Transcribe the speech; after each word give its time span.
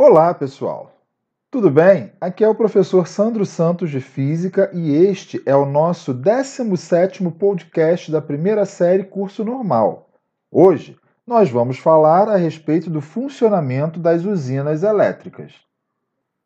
Olá, 0.00 0.32
pessoal! 0.32 0.92
Tudo 1.50 1.68
bem? 1.68 2.12
Aqui 2.20 2.44
é 2.44 2.48
o 2.48 2.54
professor 2.54 3.08
Sandro 3.08 3.44
Santos 3.44 3.90
de 3.90 4.00
Física 4.00 4.70
e 4.72 4.94
este 4.94 5.42
é 5.44 5.56
o 5.56 5.66
nosso 5.66 6.14
17º 6.14 7.36
podcast 7.36 8.08
da 8.08 8.22
primeira 8.22 8.64
série 8.64 9.02
Curso 9.02 9.44
Normal. 9.44 10.08
Hoje, 10.52 10.96
nós 11.26 11.50
vamos 11.50 11.80
falar 11.80 12.28
a 12.28 12.36
respeito 12.36 12.88
do 12.88 13.00
funcionamento 13.00 13.98
das 13.98 14.24
usinas 14.24 14.84
elétricas. 14.84 15.54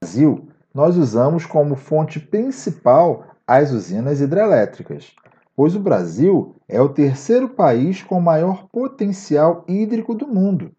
No 0.02 0.08
Brasil, 0.08 0.48
nós 0.72 0.96
usamos 0.96 1.44
como 1.44 1.76
fonte 1.76 2.18
principal 2.18 3.26
as 3.46 3.70
usinas 3.70 4.22
hidrelétricas, 4.22 5.14
pois 5.54 5.76
o 5.76 5.78
Brasil 5.78 6.56
é 6.66 6.80
o 6.80 6.88
terceiro 6.88 7.50
país 7.50 8.02
com 8.02 8.18
maior 8.18 8.66
potencial 8.72 9.62
hídrico 9.68 10.14
do 10.14 10.26
mundo. 10.26 10.72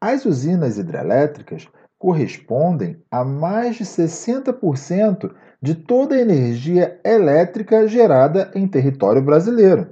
As 0.00 0.24
usinas 0.24 0.78
hidrelétricas 0.78 1.68
correspondem 1.98 3.02
a 3.10 3.24
mais 3.24 3.76
de 3.76 3.84
60% 3.84 5.34
de 5.60 5.74
toda 5.74 6.14
a 6.14 6.20
energia 6.20 7.00
elétrica 7.04 7.86
gerada 7.88 8.50
em 8.54 8.68
território 8.68 9.20
brasileiro. 9.20 9.90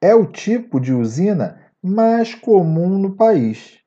É 0.00 0.14
o 0.14 0.24
tipo 0.24 0.80
de 0.80 0.94
usina 0.94 1.60
mais 1.82 2.34
comum 2.34 2.98
no 2.98 3.16
país, 3.16 3.78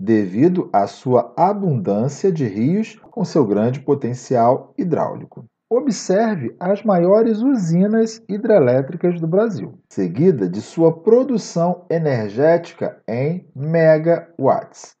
devido 0.00 0.70
à 0.72 0.86
sua 0.86 1.32
abundância 1.36 2.32
de 2.32 2.46
rios 2.46 2.98
com 3.10 3.24
seu 3.24 3.46
grande 3.46 3.80
potencial 3.80 4.72
hidráulico. 4.76 5.44
Observe 5.70 6.54
as 6.60 6.82
maiores 6.82 7.40
usinas 7.40 8.22
hidrelétricas 8.28 9.20
do 9.20 9.26
Brasil, 9.26 9.78
seguida 9.88 10.48
de 10.48 10.60
sua 10.60 10.92
produção 10.92 11.86
energética 11.88 13.00
em 13.08 13.46
megawatts. 13.54 14.96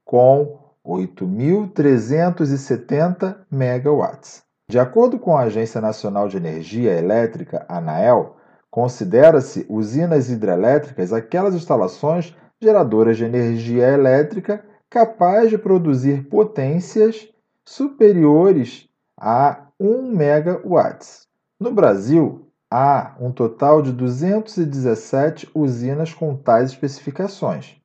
com 0.02 0.72
8.370 0.82 3.36
megawatts. 3.50 4.42
De 4.66 4.78
acordo 4.78 5.18
com 5.18 5.36
a 5.36 5.42
Agência 5.42 5.78
Nacional 5.78 6.26
de 6.26 6.38
Energia 6.38 6.94
Elétrica, 6.94 7.66
ANAEL, 7.68 8.38
considera-se 8.70 9.66
usinas 9.68 10.30
hidrelétricas 10.30 11.12
aquelas 11.12 11.54
instalações 11.54 12.34
geradoras 12.58 13.18
de 13.18 13.26
energia 13.26 13.88
elétrica 13.88 14.64
capazes 14.88 15.50
de 15.50 15.58
produzir 15.58 16.30
potências 16.30 17.28
superiores 17.62 18.88
a 19.20 19.66
1 19.78 20.16
megawatts. 20.16 21.28
No 21.60 21.72
Brasil, 21.72 22.47
Há 22.70 23.16
um 23.18 23.32
total 23.32 23.80
de 23.80 23.90
217 23.92 25.50
usinas 25.54 26.12
com 26.12 26.36
tais 26.36 26.70
especificações. 26.70 27.76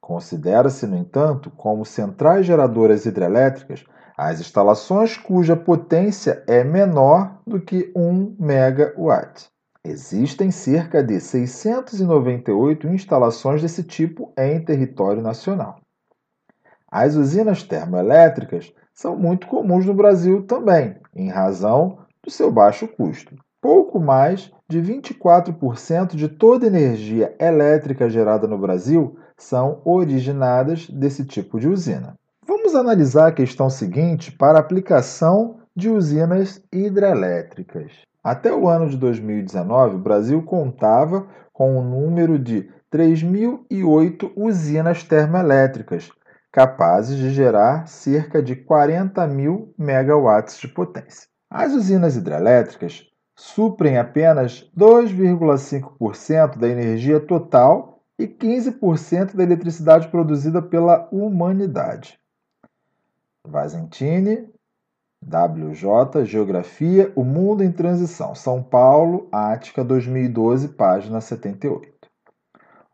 Considera-se, 0.00 0.86
no 0.86 0.96
entanto, 0.96 1.50
como 1.50 1.84
centrais 1.84 2.46
geradoras 2.46 3.04
hidrelétricas 3.04 3.84
as 4.16 4.40
instalações 4.40 5.18
cuja 5.18 5.54
potência 5.54 6.42
é 6.46 6.64
menor 6.64 7.38
do 7.46 7.60
que 7.60 7.92
1 7.94 8.36
megawatt. 8.38 9.46
Existem 9.84 10.50
cerca 10.50 11.02
de 11.02 11.20
698 11.20 12.88
instalações 12.88 13.60
desse 13.60 13.82
tipo 13.82 14.32
em 14.38 14.64
território 14.64 15.20
nacional. 15.20 15.80
As 16.90 17.14
usinas 17.14 17.62
termoelétricas 17.62 18.72
são 18.94 19.16
muito 19.18 19.46
comuns 19.48 19.84
no 19.84 19.92
Brasil 19.92 20.46
também, 20.46 20.96
em 21.14 21.28
razão 21.28 21.98
do 22.22 22.30
seu 22.30 22.50
baixo 22.50 22.88
custo 22.88 23.36
pouco 23.64 23.98
mais 23.98 24.52
de 24.68 24.78
24% 24.78 26.14
de 26.14 26.28
toda 26.28 26.66
energia 26.66 27.34
elétrica 27.40 28.10
gerada 28.10 28.46
no 28.46 28.58
Brasil 28.58 29.16
são 29.38 29.80
originadas 29.86 30.86
desse 30.90 31.24
tipo 31.24 31.58
de 31.58 31.66
usina. 31.66 32.14
Vamos 32.46 32.74
analisar 32.74 33.28
a 33.28 33.32
questão 33.32 33.70
seguinte 33.70 34.30
para 34.30 34.58
aplicação 34.58 35.60
de 35.74 35.88
usinas 35.88 36.62
hidrelétricas. 36.70 37.90
Até 38.22 38.52
o 38.52 38.68
ano 38.68 38.86
de 38.86 38.98
2019, 38.98 39.96
o 39.96 39.98
Brasil 39.98 40.42
contava 40.42 41.26
com 41.50 41.78
um 41.78 41.82
número 41.82 42.38
de 42.38 42.68
3.008 42.92 44.30
usinas 44.36 45.04
termoelétricas, 45.04 46.10
capazes 46.52 47.16
de 47.16 47.30
gerar 47.30 47.88
cerca 47.88 48.42
de 48.42 48.56
40 48.56 49.26
mil 49.26 49.72
megawatts 49.78 50.58
de 50.58 50.68
potência. 50.68 51.26
As 51.48 51.72
usinas 51.72 52.14
hidrelétricas 52.14 53.06
suprem 53.36 53.98
apenas 53.98 54.70
2,5% 54.76 56.58
da 56.58 56.68
energia 56.68 57.18
total 57.18 58.00
e 58.18 58.26
15% 58.26 59.34
da 59.34 59.42
eletricidade 59.42 60.08
produzida 60.08 60.62
pela 60.62 61.08
humanidade. 61.10 62.18
Vazentini, 63.46 64.48
WJ, 65.22 66.24
Geografia, 66.24 67.12
O 67.16 67.24
Mundo 67.24 67.64
em 67.64 67.72
Transição, 67.72 68.34
São 68.34 68.62
Paulo, 68.62 69.28
Ática, 69.32 69.82
2012, 69.82 70.68
página 70.68 71.20
78. 71.20 71.92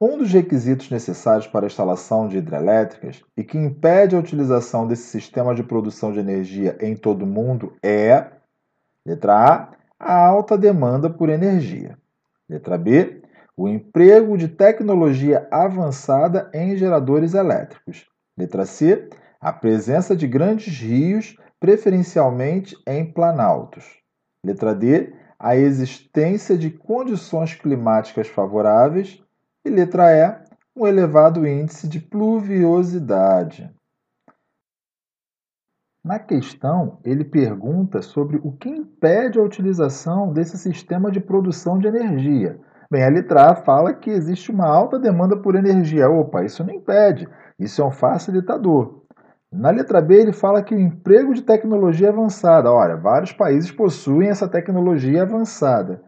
Um 0.00 0.16
dos 0.16 0.32
requisitos 0.32 0.88
necessários 0.88 1.46
para 1.46 1.66
a 1.66 1.68
instalação 1.68 2.26
de 2.26 2.38
hidrelétricas 2.38 3.22
e 3.36 3.44
que 3.44 3.58
impede 3.58 4.16
a 4.16 4.18
utilização 4.18 4.86
desse 4.86 5.08
sistema 5.08 5.54
de 5.54 5.62
produção 5.62 6.10
de 6.10 6.18
energia 6.18 6.78
em 6.80 6.96
todo 6.96 7.22
o 7.22 7.26
mundo 7.26 7.76
é, 7.82 8.30
letra 9.06 9.34
A, 9.34 9.79
a 10.00 10.16
alta 10.16 10.56
demanda 10.56 11.10
por 11.10 11.28
energia. 11.28 11.98
Letra 12.48 12.78
B. 12.78 13.20
O 13.54 13.68
emprego 13.68 14.38
de 14.38 14.48
tecnologia 14.48 15.46
avançada 15.50 16.50
em 16.54 16.74
geradores 16.74 17.34
elétricos. 17.34 18.06
Letra 18.36 18.64
C. 18.64 19.10
A 19.38 19.52
presença 19.52 20.16
de 20.16 20.26
grandes 20.26 20.78
rios, 20.80 21.36
preferencialmente 21.60 22.74
em 22.86 23.12
planaltos. 23.12 23.84
Letra 24.44 24.74
D. 24.74 25.12
A 25.38 25.54
existência 25.54 26.56
de 26.56 26.70
condições 26.70 27.54
climáticas 27.54 28.26
favoráveis. 28.26 29.22
E 29.66 29.68
letra 29.68 30.12
E. 30.12 30.50
Um 30.74 30.86
elevado 30.86 31.46
índice 31.46 31.86
de 31.86 32.00
pluviosidade. 32.00 33.70
Na 36.10 36.18
questão, 36.18 36.98
ele 37.04 37.22
pergunta 37.22 38.02
sobre 38.02 38.40
o 38.42 38.50
que 38.50 38.68
impede 38.68 39.38
a 39.38 39.42
utilização 39.44 40.32
desse 40.32 40.58
sistema 40.58 41.08
de 41.08 41.20
produção 41.20 41.78
de 41.78 41.86
energia. 41.86 42.58
Bem, 42.90 43.04
a 43.04 43.08
letra 43.08 43.52
A 43.52 43.54
fala 43.54 43.94
que 43.94 44.10
existe 44.10 44.50
uma 44.50 44.66
alta 44.66 44.98
demanda 44.98 45.36
por 45.36 45.54
energia. 45.54 46.10
Opa, 46.10 46.42
isso 46.42 46.64
não 46.64 46.74
impede, 46.74 47.28
isso 47.60 47.80
é 47.80 47.84
um 47.84 47.92
facilitador. 47.92 49.04
Na 49.52 49.70
letra 49.70 50.00
B, 50.00 50.16
ele 50.16 50.32
fala 50.32 50.64
que 50.64 50.74
o 50.74 50.80
emprego 50.80 51.32
de 51.32 51.42
tecnologia 51.42 52.08
avançada. 52.08 52.72
Olha, 52.72 52.96
vários 52.96 53.32
países 53.32 53.70
possuem 53.70 54.30
essa 54.30 54.48
tecnologia 54.48 55.22
avançada. 55.22 56.02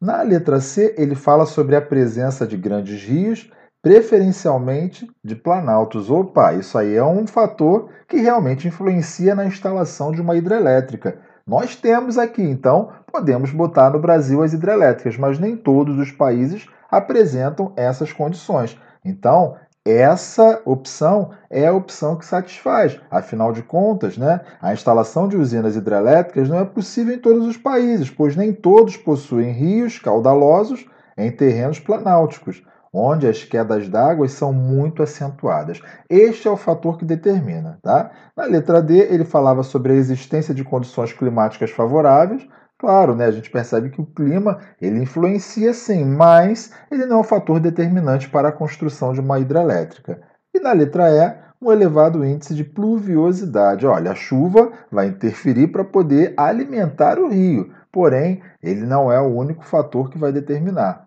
Na 0.00 0.22
letra 0.22 0.60
C, 0.60 0.94
ele 0.96 1.16
fala 1.16 1.44
sobre 1.44 1.74
a 1.74 1.82
presença 1.82 2.46
de 2.46 2.56
grandes 2.56 3.02
rios 3.02 3.50
preferencialmente 3.84 5.06
de 5.22 5.36
planaltos. 5.36 6.10
Opa, 6.10 6.54
isso 6.54 6.78
aí 6.78 6.96
é 6.96 7.04
um 7.04 7.26
fator 7.26 7.90
que 8.08 8.16
realmente 8.16 8.66
influencia 8.66 9.34
na 9.34 9.44
instalação 9.44 10.10
de 10.10 10.22
uma 10.22 10.34
hidrelétrica. 10.34 11.18
Nós 11.46 11.76
temos 11.76 12.16
aqui, 12.16 12.40
então, 12.40 12.88
podemos 13.12 13.50
botar 13.50 13.90
no 13.90 13.98
Brasil 13.98 14.42
as 14.42 14.54
hidrelétricas, 14.54 15.18
mas 15.18 15.38
nem 15.38 15.54
todos 15.54 15.98
os 15.98 16.10
países 16.10 16.66
apresentam 16.90 17.74
essas 17.76 18.10
condições. 18.10 18.74
Então, 19.04 19.54
essa 19.84 20.62
opção 20.64 21.32
é 21.50 21.66
a 21.66 21.74
opção 21.74 22.16
que 22.16 22.24
satisfaz. 22.24 22.98
Afinal 23.10 23.52
de 23.52 23.62
contas, 23.62 24.16
né, 24.16 24.40
a 24.62 24.72
instalação 24.72 25.28
de 25.28 25.36
usinas 25.36 25.76
hidrelétricas 25.76 26.48
não 26.48 26.58
é 26.58 26.64
possível 26.64 27.14
em 27.14 27.18
todos 27.18 27.46
os 27.46 27.58
países, 27.58 28.08
pois 28.08 28.34
nem 28.34 28.50
todos 28.50 28.96
possuem 28.96 29.52
rios 29.52 29.98
caudalosos 29.98 30.86
em 31.18 31.30
terrenos 31.30 31.78
planálticos 31.78 32.62
onde 32.94 33.26
as 33.26 33.42
quedas 33.42 33.88
d'água 33.88 34.28
são 34.28 34.52
muito 34.52 35.02
acentuadas. 35.02 35.82
Este 36.08 36.46
é 36.46 36.50
o 36.50 36.56
fator 36.56 36.96
que 36.96 37.04
determina. 37.04 37.78
Tá? 37.82 38.12
Na 38.36 38.44
letra 38.44 38.80
D, 38.80 38.96
ele 39.12 39.24
falava 39.24 39.64
sobre 39.64 39.92
a 39.92 39.96
existência 39.96 40.54
de 40.54 40.62
condições 40.62 41.12
climáticas 41.12 41.70
favoráveis. 41.70 42.46
Claro, 42.78 43.14
né, 43.16 43.26
a 43.26 43.30
gente 43.30 43.50
percebe 43.50 43.90
que 43.90 44.00
o 44.00 44.06
clima 44.06 44.58
ele 44.80 45.02
influencia 45.02 45.72
sim, 45.72 46.04
mas 46.04 46.70
ele 46.90 47.06
não 47.06 47.16
é 47.16 47.20
um 47.20 47.24
fator 47.24 47.58
determinante 47.58 48.28
para 48.28 48.48
a 48.48 48.52
construção 48.52 49.12
de 49.12 49.20
uma 49.20 49.38
hidrelétrica. 49.40 50.20
E 50.52 50.60
na 50.60 50.72
letra 50.72 51.10
E, 51.10 51.44
um 51.64 51.72
elevado 51.72 52.24
índice 52.24 52.54
de 52.54 52.62
pluviosidade. 52.62 53.86
Olha, 53.86 54.10
a 54.10 54.14
chuva 54.14 54.70
vai 54.90 55.06
interferir 55.06 55.68
para 55.68 55.84
poder 55.84 56.34
alimentar 56.36 57.18
o 57.18 57.28
rio, 57.28 57.72
porém, 57.90 58.42
ele 58.62 58.82
não 58.82 59.10
é 59.10 59.20
o 59.20 59.34
único 59.34 59.64
fator 59.64 60.10
que 60.10 60.18
vai 60.18 60.30
determinar. 60.30 61.03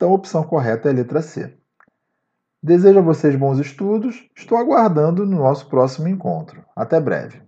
Então, 0.00 0.12
a 0.12 0.14
opção 0.14 0.42
correta 0.42 0.88
é 0.88 0.92
a 0.92 0.94
letra 0.94 1.20
C. 1.20 1.54
Desejo 2.62 3.00
a 3.00 3.02
vocês 3.02 3.36
bons 3.36 3.58
estudos, 3.58 4.30
estou 4.34 4.56
aguardando 4.56 5.26
no 5.26 5.36
nosso 5.36 5.68
próximo 5.68 6.08
encontro. 6.08 6.64
Até 6.74 6.98
breve. 6.98 7.42